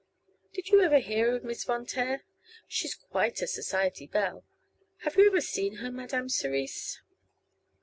Did 0.55 0.69
you 0.69 0.81
ever 0.81 0.97
hear 0.97 1.35
of 1.35 1.43
Miss 1.43 1.63
Von 1.63 1.85
Taer? 1.85 2.23
She's 2.67 2.95
quite 2.95 3.39
a 3.43 3.45
society 3.45 4.07
belle. 4.07 4.43
Have 5.01 5.15
you 5.15 5.27
ever 5.27 5.41
seen 5.41 5.75
her, 5.75 5.91
Madame 5.91 6.27
Cerise?" 6.27 7.03